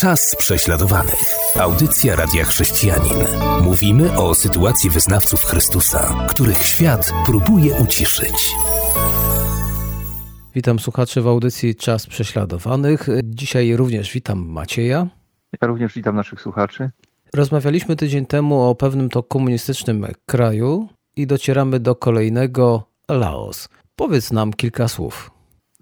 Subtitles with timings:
[0.00, 1.34] Czas prześladowanych.
[1.60, 3.18] Audycja Radia Chrześcijanin.
[3.62, 8.54] Mówimy o sytuacji wyznawców Chrystusa, których świat próbuje uciszyć.
[10.54, 13.06] Witam słuchaczy w audycji Czas Prześladowanych.
[13.24, 15.06] Dzisiaj również witam Macieja.
[15.62, 16.90] Ja również witam naszych słuchaczy.
[17.34, 23.68] Rozmawialiśmy tydzień temu o pewnym to komunistycznym kraju i docieramy do kolejnego Laos.
[23.96, 25.30] Powiedz nam kilka słów.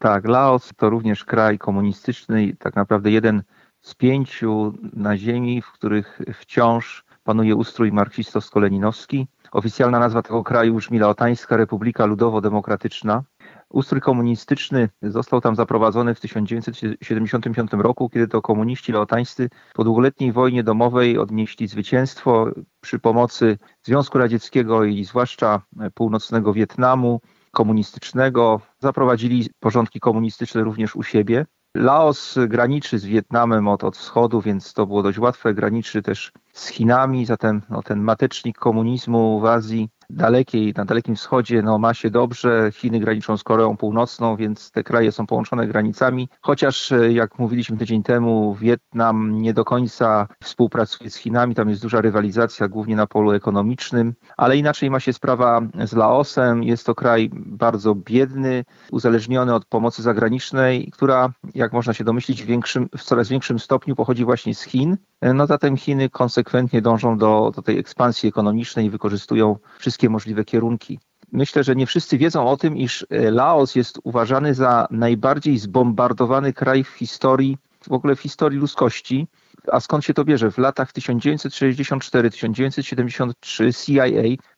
[0.00, 3.42] Tak, Laos to również kraj komunistyczny i tak naprawdę jeden
[3.86, 9.26] z pięciu na ziemi, w których wciąż panuje ustrój marksistowsko-leninowski.
[9.52, 13.22] Oficjalna nazwa tego kraju brzmi Laotańska Republika Ludowo-Demokratyczna.
[13.68, 20.62] Ustrój komunistyczny został tam zaprowadzony w 1975 roku, kiedy to komuniści laotańscy po długoletniej wojnie
[20.62, 22.50] domowej odnieśli zwycięstwo
[22.80, 25.62] przy pomocy Związku Radzieckiego i zwłaszcza
[25.94, 27.20] północnego Wietnamu
[27.52, 28.60] komunistycznego.
[28.78, 31.46] Zaprowadzili porządki komunistyczne również u siebie.
[31.76, 35.54] Laos graniczy z Wietnamem od, od wschodu, więc to było dość łatwe.
[35.54, 41.62] Graniczy też z Chinami, zatem no, ten matecznik komunizmu w Azji dalekiej, na Dalekim Wschodzie
[41.62, 42.70] no, ma się dobrze.
[42.72, 46.28] Chiny graniczą z Koreą Północną, więc te kraje są połączone granicami.
[46.40, 51.82] Chociaż, e, jak mówiliśmy tydzień temu, Wietnam nie do końca współpracuje z Chinami, tam jest
[51.82, 56.62] duża rywalizacja, głównie na polu ekonomicznym, ale inaczej ma się sprawa z Laosem.
[56.62, 62.46] Jest to kraj bardzo biedny, uzależniony od pomocy zagranicznej, która, jak można się domyślić, w,
[62.46, 64.96] większym, w coraz większym stopniu pochodzi właśnie z Chin.
[65.20, 70.44] E, no zatem Chiny konsekwentnie dążą do, do tej ekspansji ekonomicznej i wykorzystują wszystkie możliwe
[70.44, 70.98] kierunki.
[71.32, 76.52] Myślę, że nie wszyscy wiedzą o tym, iż e, Laos jest uważany za najbardziej zbombardowany
[76.52, 79.26] kraj w historii, w ogóle w historii ludzkości.
[79.72, 80.50] A skąd się to bierze?
[80.50, 84.02] W latach 1964-1973 CIA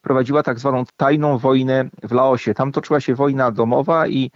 [0.00, 2.54] prowadziła tak zwaną tajną wojnę w Laosie.
[2.54, 4.30] Tam toczyła się wojna domowa i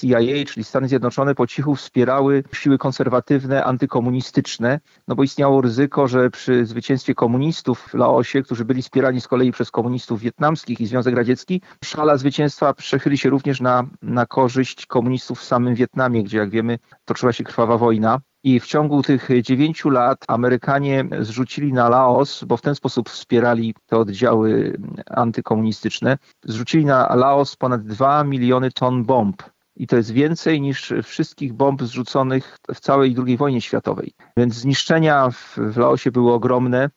[0.00, 6.30] CIA, czyli Stany Zjednoczone, po cichu wspierały siły konserwatywne, antykomunistyczne, no bo istniało ryzyko, że
[6.30, 11.16] przy zwycięstwie komunistów w Laosie, którzy byli wspierani z kolei przez komunistów wietnamskich i Związek
[11.16, 16.50] Radziecki, szala zwycięstwa przechyli się również na, na korzyść komunistów w samym Wietnamie, gdzie jak
[16.50, 18.20] wiemy toczyła się krwawa wojna.
[18.46, 23.74] I w ciągu tych dziewięciu lat Amerykanie zrzucili na Laos, bo w ten sposób wspierali
[23.86, 29.42] te oddziały antykomunistyczne, zrzucili na Laos ponad 2 miliony ton bomb.
[29.76, 34.12] I to jest więcej niż wszystkich bomb zrzuconych w całej II wojnie światowej.
[34.36, 36.90] Więc zniszczenia w, w Laosie były ogromne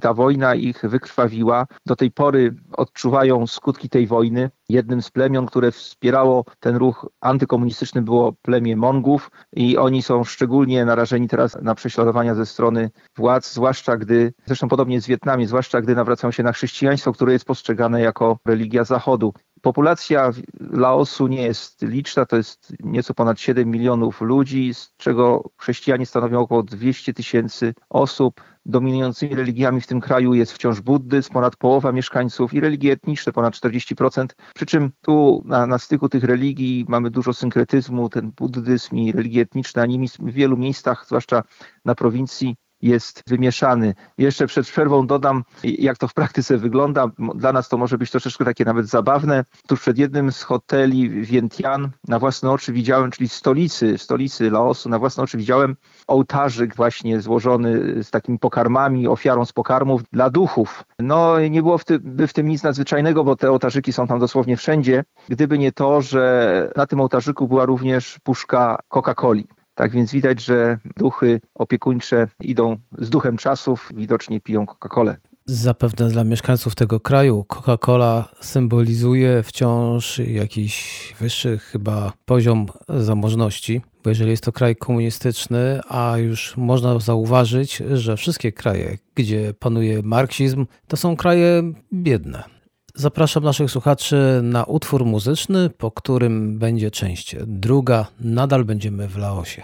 [0.00, 1.66] ta wojna ich wykrwawiła.
[1.86, 4.50] Do tej pory odczuwają skutki tej wojny.
[4.68, 10.84] Jednym z plemion, które wspierało ten ruch antykomunistyczny było plemię Mongów i oni są szczególnie
[10.84, 15.94] narażeni teraz na prześladowania ze strony władz, zwłaszcza gdy, zresztą podobnie z Wietnamie, zwłaszcza gdy
[15.94, 19.34] nawracają się na chrześcijaństwo, które jest postrzegane jako religia Zachodu.
[19.64, 20.30] Populacja
[20.60, 26.40] Laosu nie jest liczna, to jest nieco ponad 7 milionów ludzi, z czego chrześcijanie stanowią
[26.40, 28.40] około 200 tysięcy osób.
[28.66, 33.54] Dominującymi religiami w tym kraju jest wciąż buddyzm, ponad połowa mieszkańców i religie etniczne, ponad
[33.54, 34.26] 40%.
[34.54, 39.42] Przy czym tu na, na styku tych religii mamy dużo synkretyzmu, ten buddyzm i religie
[39.42, 41.42] etniczne, animizm w wielu miejscach, zwłaszcza
[41.84, 43.94] na prowincji, jest wymieszany.
[44.18, 47.06] Jeszcze przed przerwą dodam, jak to w praktyce wygląda.
[47.34, 49.44] Dla nas to może być troszeczkę takie nawet zabawne.
[49.68, 54.98] Tuż przed jednym z hoteli Vientiane na własne oczy widziałem, czyli stolicy, stolicy Laosu, na
[54.98, 55.76] własne oczy widziałem
[56.06, 60.84] ołtarzyk właśnie złożony z takimi pokarmami, ofiarą z pokarmów dla duchów.
[60.98, 61.98] No nie było w, ty,
[62.28, 65.04] w tym nic nadzwyczajnego, bo te ołtarzyki są tam dosłownie wszędzie.
[65.28, 69.44] Gdyby nie to, że na tym ołtarzyku była również puszka Coca-Coli.
[69.74, 75.16] Tak więc widać, że duchy opiekuńcze idą z duchem czasów, widocznie piją Coca-Colę.
[75.46, 84.30] Zapewne dla mieszkańców tego kraju Coca-Cola symbolizuje wciąż jakiś wyższy chyba poziom zamożności, bo jeżeli
[84.30, 90.96] jest to kraj komunistyczny, a już można zauważyć, że wszystkie kraje, gdzie panuje marksizm, to
[90.96, 92.53] są kraje biedne.
[92.96, 98.06] Zapraszam naszych słuchaczy na utwór muzyczny, po którym będzie część druga.
[98.20, 99.62] Nadal będziemy w Laosie.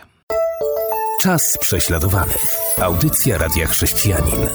[1.22, 2.46] Czas prześladowanych.
[2.78, 4.49] Audycja Radia Chrześcijanin.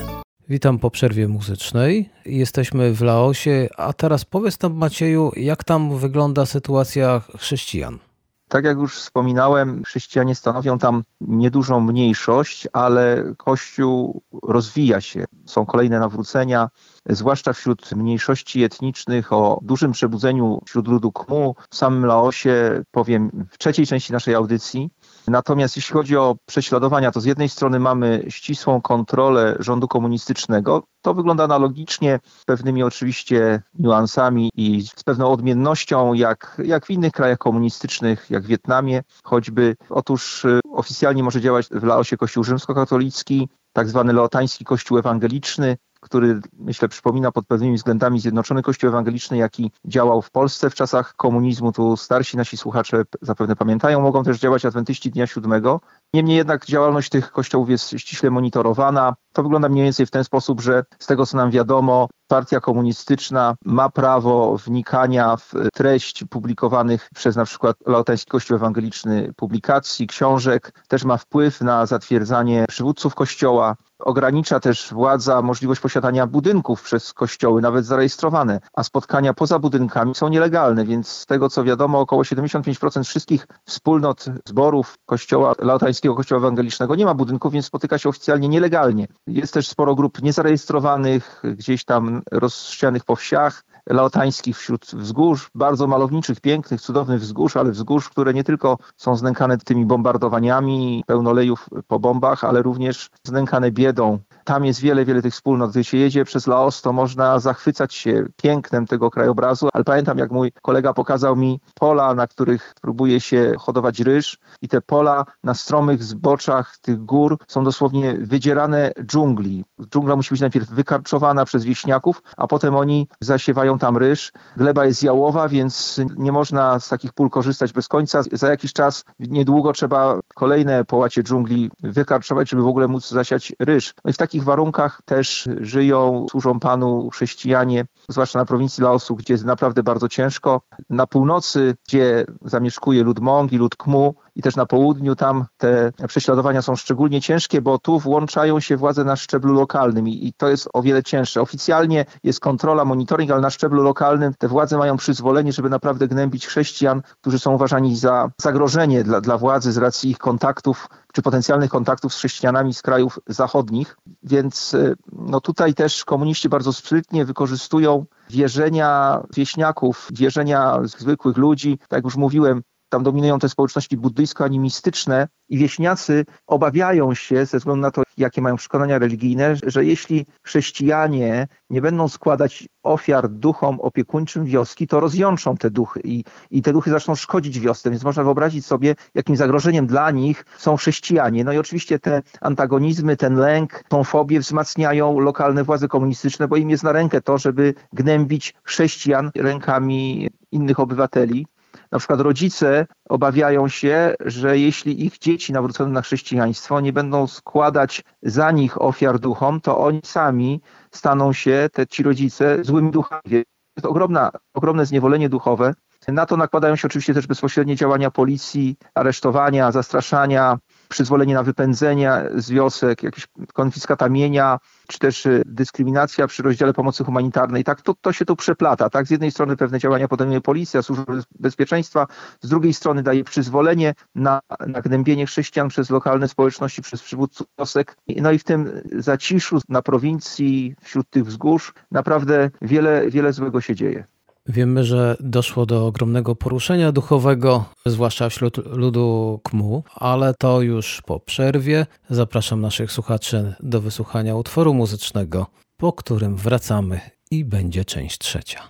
[0.50, 2.10] Witam po przerwie muzycznej.
[2.26, 8.00] Jesteśmy w Laosie, a teraz powiedz nam Macieju, jak tam wygląda sytuacja chrześcijan.
[8.48, 15.26] Tak jak już wspominałem, chrześcijanie stanowią tam niedużą mniejszość, ale Kościół rozwija się.
[15.46, 16.70] Są kolejne nawrócenia,
[17.10, 21.56] zwłaszcza wśród mniejszości etnicznych o dużym przebudzeniu wśród ludu Kmu.
[21.70, 24.90] W samym Laosie, powiem w trzeciej części naszej audycji,
[25.28, 30.84] Natomiast jeśli chodzi o prześladowania, to z jednej strony mamy ścisłą kontrolę rządu komunistycznego.
[31.02, 37.38] To wygląda analogicznie, pewnymi oczywiście niuansami i z pewną odmiennością, jak, jak w innych krajach
[37.38, 39.76] komunistycznych, jak w Wietnamie choćby.
[39.90, 46.40] Otóż y, oficjalnie może działać w Laosie Kościół rzymskokatolicki, tak zwany laotański Kościół Ewangeliczny, który
[46.60, 51.72] myślę przypomina pod pewnymi względami Zjednoczony Kościół Ewangeliczny, jaki działał w Polsce w czasach komunizmu.
[51.72, 55.82] Tu starsi nasi słuchacze zapewne pamiętają, mogą też działać adwentyści Dnia Siódmego.
[56.16, 59.16] Niemniej jednak działalność tych kościołów jest ściśle monitorowana.
[59.34, 63.56] To wygląda mniej więcej w ten sposób, że z tego co nam wiadomo, partia komunistyczna
[63.66, 71.04] ma prawo wnikania w treść publikowanych przez na przykład Laotański Kościół Ewangeliczny publikacji, książek, też
[71.04, 73.76] ma wpływ na zatwierdzanie przywódców kościoła.
[74.00, 80.28] Ogranicza też władza możliwość posiadania budynków przez kościoły, nawet zarejestrowane, a spotkania poza budynkami są
[80.28, 86.96] nielegalne, więc z tego co wiadomo, około 75% wszystkich wspólnot zborów kościoła Laotańskiego Kościoła Ewangelicznego
[86.96, 89.08] nie ma budynków, więc spotyka się oficjalnie nielegalnie.
[89.28, 96.42] Jest też sporo grup niezarejestrowanych, gdzieś tam rozsianych po wsiach, laotańskich wśród wzgórz, bardzo malowniczych,
[96.42, 102.00] pięknych, cudownych wzgórz, ale wzgórz, które nie tylko są znękane tymi bombardowaniami, pełno lejów po
[102.00, 104.20] bombach, ale również znękane biedą.
[104.46, 105.72] Tam jest wiele, wiele tych wspólnot.
[105.72, 110.32] Gdy się jedzie przez Laos, to można zachwycać się pięknem tego krajobrazu, ale pamiętam, jak
[110.32, 115.54] mój kolega pokazał mi pola, na których próbuje się hodować ryż i te pola na
[115.54, 119.66] stromych zboczach tych gór są dosłownie wydzierane dżungli.
[119.90, 124.32] Dżungla musi być najpierw wykarczowana przez wieśniaków, a potem oni zasiewają tam ryż.
[124.58, 128.22] Gleba jest jałowa, więc nie można z takich pól korzystać bez końca.
[128.32, 133.94] Za jakiś czas, niedługo trzeba kolejne połacie dżungli wykarczować, żeby w ogóle móc zasiać ryż.
[134.04, 139.34] No i w takich warunkach też żyją, służą Panu chrześcijanie, zwłaszcza na prowincji Laosu, gdzie
[139.34, 140.62] jest naprawdę bardzo ciężko.
[140.90, 146.62] Na północy, gdzie zamieszkuje lud Mongi, lud Kmu, i też na południu tam te prześladowania
[146.62, 150.70] są szczególnie ciężkie, bo tu włączają się władze na szczeblu lokalnym i, i to jest
[150.74, 151.42] o wiele cięższe.
[151.42, 156.48] Oficjalnie jest kontrola, monitoring, ale na szczeblu lokalnym te władze mają przyzwolenie, żeby naprawdę gnębić
[156.48, 161.70] chrześcijan, którzy są uważani za zagrożenie dla, dla władzy z racji ich kontaktów czy potencjalnych
[161.70, 163.98] kontaktów z chrześcijanami z krajów zachodnich.
[164.24, 171.78] Więc y, no tutaj też komuniści bardzo sprytnie wykorzystują wierzenia wieśniaków, wierzenia zwykłych ludzi.
[171.78, 172.62] Tak jak już mówiłem,
[172.96, 178.56] tam dominują te społeczności buddyjsko-animistyczne i wieśniacy obawiają się, ze względu na to, jakie mają
[178.56, 185.70] przekonania religijne, że jeśli chrześcijanie nie będą składać ofiar duchom opiekuńczym wioski, to rozjączą te
[185.70, 187.90] duchy i, i te duchy zaczną szkodzić wiosce.
[187.90, 191.44] Więc można wyobrazić sobie, jakim zagrożeniem dla nich są chrześcijanie.
[191.44, 196.70] No i oczywiście te antagonizmy, ten lęk, tą fobię wzmacniają lokalne władze komunistyczne, bo im
[196.70, 201.48] jest na rękę to, żeby gnębić chrześcijan rękami innych obywateli.
[201.92, 208.04] Na przykład rodzice obawiają się, że jeśli ich dzieci nawrócone na chrześcijaństwo nie będą składać
[208.22, 210.62] za nich ofiar duchom, to oni sami
[210.92, 213.44] staną się, te ci rodzice, złymi duchami.
[213.82, 215.74] To ogromna, ogromne zniewolenie duchowe.
[216.08, 220.58] Na to nakładają się oczywiście też bezpośrednie działania policji, aresztowania, zastraszania,
[220.90, 227.04] przyzwolenie na wypędzenie z wiosek, jakieś konfiskata mienia, czy też y, dyskryminacja przy rozdziale pomocy
[227.04, 227.64] humanitarnej.
[227.64, 228.90] Tak, to, to się tu przeplata.
[228.90, 232.08] Tak, z jednej strony pewne działania podejmuje policja, służba bezpieczeństwa,
[232.42, 237.98] z drugiej strony daje przyzwolenie na, na gnębienie chrześcijan przez lokalne społeczności, przez przywódców wiosek.
[238.08, 243.76] No i w tym zaciszu na prowincji, wśród tych wzgórz, naprawdę wiele, wiele złego się
[243.76, 244.15] dzieje.
[244.48, 251.20] Wiemy, że doszło do ogromnego poruszenia duchowego, zwłaszcza wśród ludu Kmu, ale to już po
[251.20, 251.86] przerwie.
[252.10, 257.00] Zapraszam naszych słuchaczy do wysłuchania utworu muzycznego, po którym wracamy
[257.32, 258.62] i będzie część trzecia.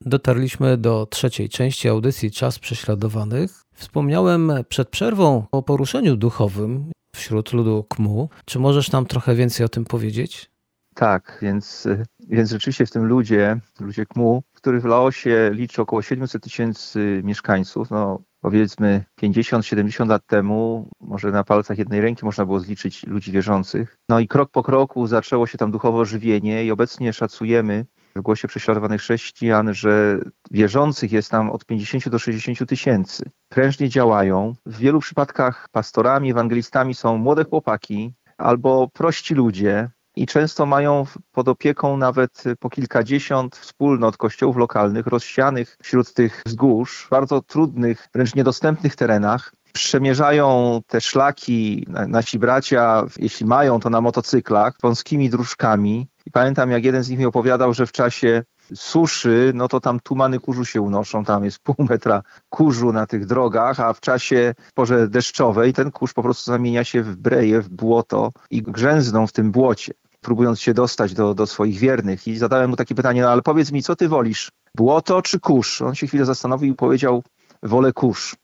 [0.00, 3.62] Dotarliśmy do trzeciej części audycji Czas Prześladowanych.
[3.74, 8.28] Wspomniałem przed przerwą o poruszeniu duchowym wśród ludu Kmu.
[8.44, 10.50] Czy możesz nam trochę więcej o tym powiedzieć?
[10.94, 11.88] Tak, więc,
[12.30, 17.90] więc rzeczywiście w tym ludzie, ludzie KMU, który w Laosie liczy około 700 tysięcy mieszkańców,
[17.90, 23.96] no powiedzmy 50-70 lat temu, może na palcach jednej ręki można było zliczyć ludzi wierzących.
[24.08, 28.48] No i krok po kroku zaczęło się tam duchowo żywienie i obecnie szacujemy w głosie
[28.48, 30.20] prześladowanych chrześcijan, że
[30.50, 33.30] wierzących jest tam od 50 do 60 tysięcy.
[33.48, 34.54] Prężnie działają.
[34.66, 41.48] W wielu przypadkach pastorami, ewangelistami są młode chłopaki albo prości ludzie, i często mają pod
[41.48, 48.96] opieką nawet po kilkadziesiąt wspólnot kościołów lokalnych rozsianych wśród tych wzgórz, bardzo trudnych, wręcz niedostępnych
[48.96, 49.52] terenach.
[49.72, 56.08] Przemierzają te szlaki nasi bracia, jeśli mają to na motocyklach, wąskimi dróżkami.
[56.26, 58.42] I pamiętam, jak jeden z nich mi opowiadał, że w czasie
[58.74, 63.26] suszy, no to tam tumany kurzu się unoszą, tam jest pół metra kurzu na tych
[63.26, 67.60] drogach, a w czasie w porze deszczowej ten kurz po prostu zamienia się w breje,
[67.60, 72.28] w błoto i grzęzną w tym błocie próbując się dostać do, do swoich wiernych.
[72.28, 74.50] I zadałem mu takie pytanie, no ale powiedz mi, co ty wolisz?
[74.76, 75.82] Błoto czy kurz?
[75.82, 77.22] On się chwilę zastanowił i powiedział,
[77.62, 78.36] wolę kurz.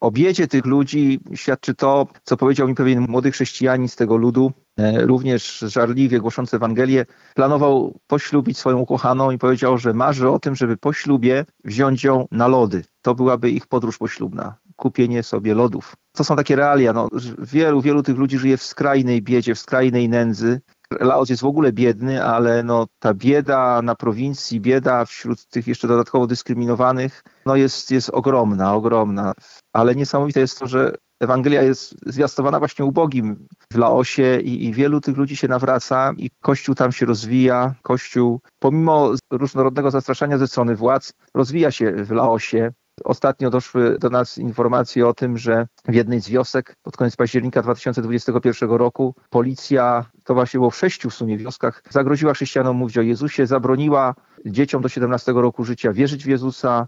[0.00, 4.52] O biedzie tych ludzi świadczy to, co powiedział mi pewien młody chrześcijanin z tego ludu,
[5.00, 10.76] również żarliwie głoszący Ewangelię, planował poślubić swoją ukochaną i powiedział, że marzy o tym, żeby
[10.76, 12.84] po ślubie wziąć ją na lody.
[13.02, 15.96] To byłaby ich podróż poślubna, kupienie sobie lodów.
[16.12, 16.92] To są takie realia.
[16.92, 17.08] No,
[17.38, 20.60] wielu, wielu tych ludzi żyje w skrajnej biedzie, w skrajnej nędzy.
[21.00, 25.88] Laos jest w ogóle biedny, ale no, ta bieda na prowincji, bieda wśród tych jeszcze
[25.88, 29.32] dodatkowo dyskryminowanych, no jest, jest ogromna, ogromna.
[29.72, 35.00] Ale niesamowite jest to, że Ewangelia jest zwiastowana właśnie ubogim w Laosie i, i, wielu
[35.00, 37.74] tych ludzi się nawraca i Kościół tam się rozwija.
[37.82, 42.72] Kościół, pomimo różnorodnego zastraszania ze strony władz, rozwija się w Laosie.
[43.04, 47.62] Ostatnio doszły do nas informacje o tym, że w jednej z wiosek pod koniec października
[47.62, 53.02] 2021 roku policja, to właśnie było w sześciu w sumie wioskach, zagroziła chrześcijanom mówić o
[53.02, 54.14] Jezusie, zabroniła
[54.46, 56.86] dzieciom do 17 roku życia wierzyć w Jezusa,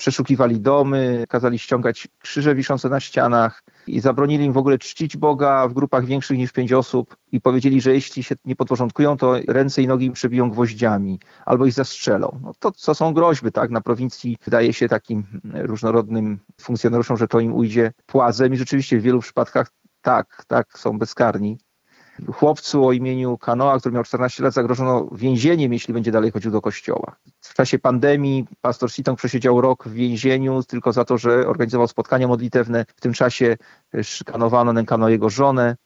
[0.00, 5.68] przeszukiwali domy, kazali ściągać krzyże wiszące na ścianach i zabronili im w ogóle czcić Boga
[5.68, 9.82] w grupach większych niż pięć osób i powiedzieli, że jeśli się nie podporządkują, to ręce
[9.82, 12.40] i nogi im przebiją gwoździami albo ich zastrzelą.
[12.42, 13.70] No to, co są groźby, tak?
[13.70, 19.02] Na prowincji wydaje się takim różnorodnym funkcjonariuszom, że to im ujdzie płazem i rzeczywiście w
[19.02, 19.70] wielu przypadkach
[20.02, 21.58] tak, tak, są bezkarni
[22.32, 26.60] chłopcu o imieniu Kanoa, który miał 14 lat, zagrożono więzieniem, jeśli będzie dalej chodził do
[26.60, 27.16] kościoła.
[27.40, 32.28] W czasie pandemii pastor Sitong przesiedział rok w więzieniu tylko za to, że organizował spotkania
[32.28, 32.84] modlitewne.
[32.96, 33.56] W tym czasie
[34.02, 35.76] szykanowano, nękano jego żonę.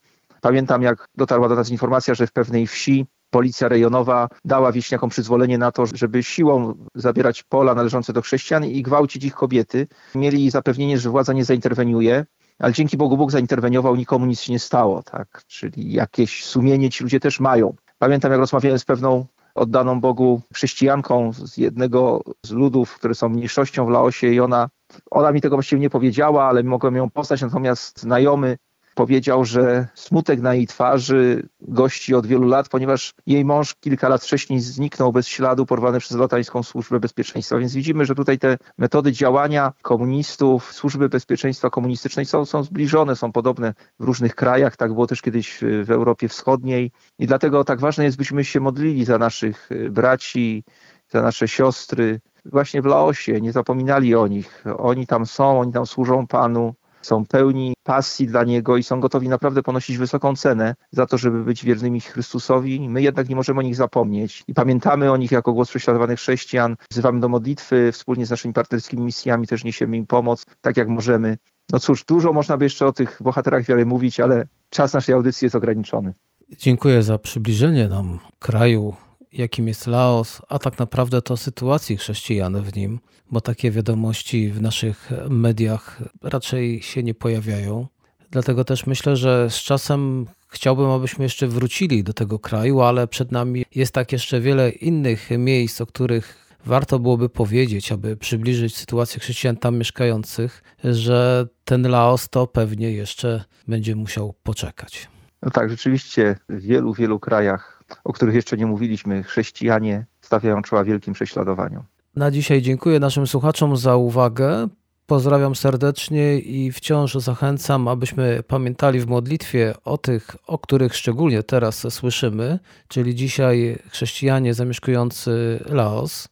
[0.41, 5.59] Pamiętam, jak dotarła do nas informacja, że w pewnej wsi policja rejonowa dała wieśniakom przyzwolenie
[5.59, 9.87] na to, żeby siłą zabierać pola należące do chrześcijan i gwałcić ich kobiety.
[10.15, 12.25] Mieli zapewnienie, że władza nie zainterweniuje
[12.59, 15.43] ale dzięki Bogu Bóg zainterweniował, nikomu nic się nie stało, tak?
[15.47, 17.75] Czyli jakieś sumienie ci ludzie też mają.
[17.99, 23.87] Pamiętam, jak rozmawiałem z pewną oddaną Bogu chrześcijanką z jednego z ludów, które są mniejszością
[23.87, 24.69] w Laosie i ona,
[25.11, 28.57] ona mi tego właściwie nie powiedziała, ale mogłem ją poznać, natomiast znajomy
[28.95, 34.23] powiedział, że smutek na jej twarzy gości od wielu lat, ponieważ jej mąż kilka lat
[34.23, 37.59] wcześniej zniknął bez śladu, porwany przez lotańską służbę bezpieczeństwa.
[37.59, 43.33] Więc widzimy, że tutaj te metody działania komunistów, służby bezpieczeństwa komunistycznej są, są zbliżone, są
[43.33, 44.77] podobne w różnych krajach.
[44.77, 46.91] Tak było też kiedyś w Europie Wschodniej.
[47.19, 50.65] I dlatego tak ważne jest, byśmy się modlili za naszych braci,
[51.09, 54.65] za nasze siostry, właśnie w Laosie, nie zapominali o nich.
[54.79, 56.75] Oni tam są, oni tam służą Panu
[57.05, 61.45] są pełni pasji dla Niego i są gotowi naprawdę ponosić wysoką cenę za to, żeby
[61.45, 62.89] być wiernymi Chrystusowi.
[62.89, 66.77] My jednak nie możemy o nich zapomnieć i pamiętamy o nich jako głos prześladowanych chrześcijan,
[66.91, 71.39] wzywamy do modlitwy, wspólnie z naszymi partnerskimi misjami też niesiemy im pomoc, tak jak możemy.
[71.73, 75.47] No cóż, dużo można by jeszcze o tych bohaterach wiary mówić, ale czas naszej audycji
[75.47, 76.15] jest ograniczony.
[76.59, 78.95] Dziękuję za przybliżenie nam kraju,
[79.35, 83.01] jakim jest Laos, a tak naprawdę to sytuacji chrześcijan w nim,
[83.31, 87.87] bo takie wiadomości w naszych mediach raczej się nie pojawiają.
[88.31, 93.33] Dlatego też myślę, że z czasem chciałbym, abyśmy jeszcze wrócili do tego kraju, ale przed
[93.33, 99.21] nami jest tak jeszcze wiele innych miejsc, o których warto byłoby powiedzieć, aby przybliżyć sytuację
[99.21, 105.09] chrześcijan tam mieszkających, że ten Laos to pewnie jeszcze będzie musiał poczekać.
[105.43, 107.74] No tak, rzeczywiście w wielu, wielu krajach
[108.05, 111.83] o których jeszcze nie mówiliśmy, chrześcijanie stawiają czoła wielkim prześladowaniom.
[112.17, 114.69] Na dzisiaj dziękuję naszym słuchaczom za uwagę.
[115.07, 121.93] Pozdrawiam serdecznie i wciąż zachęcam, abyśmy pamiętali w modlitwie o tych, o których szczególnie teraz
[121.93, 126.29] słyszymy, czyli dzisiaj chrześcijanie zamieszkujący Laos.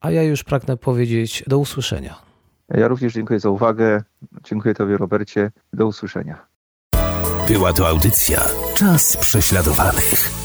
[0.00, 2.14] A ja już pragnę powiedzieć do usłyszenia.
[2.68, 4.02] Ja również dziękuję za uwagę.
[4.44, 5.50] Dziękuję Tobie, Robercie.
[5.72, 6.46] Do usłyszenia.
[7.48, 10.39] Była to audycja Czas prześladowanych.